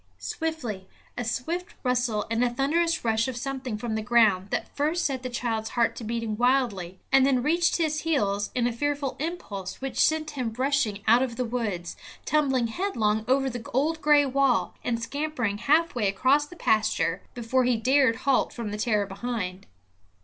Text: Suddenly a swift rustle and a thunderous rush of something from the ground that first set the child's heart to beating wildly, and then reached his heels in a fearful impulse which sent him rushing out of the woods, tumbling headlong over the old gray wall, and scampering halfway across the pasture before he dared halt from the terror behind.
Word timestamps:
Suddenly 0.17 0.87
a 1.15 1.23
swift 1.23 1.75
rustle 1.83 2.25
and 2.31 2.43
a 2.43 2.49
thunderous 2.49 3.05
rush 3.05 3.27
of 3.27 3.37
something 3.37 3.77
from 3.77 3.93
the 3.93 4.01
ground 4.01 4.49
that 4.49 4.75
first 4.75 5.05
set 5.05 5.21
the 5.21 5.29
child's 5.29 5.69
heart 5.69 5.95
to 5.97 6.03
beating 6.03 6.37
wildly, 6.37 6.99
and 7.11 7.23
then 7.23 7.43
reached 7.43 7.75
his 7.75 7.99
heels 7.99 8.49
in 8.55 8.65
a 8.65 8.73
fearful 8.73 9.15
impulse 9.19 9.79
which 9.79 10.03
sent 10.03 10.31
him 10.31 10.51
rushing 10.57 11.03
out 11.07 11.21
of 11.21 11.35
the 11.35 11.45
woods, 11.45 11.95
tumbling 12.25 12.65
headlong 12.65 13.23
over 13.27 13.47
the 13.47 13.61
old 13.75 14.01
gray 14.01 14.25
wall, 14.25 14.73
and 14.83 14.99
scampering 15.03 15.59
halfway 15.59 16.07
across 16.07 16.47
the 16.47 16.55
pasture 16.55 17.21
before 17.35 17.63
he 17.63 17.77
dared 17.77 18.15
halt 18.15 18.51
from 18.51 18.71
the 18.71 18.79
terror 18.79 19.05
behind. 19.05 19.67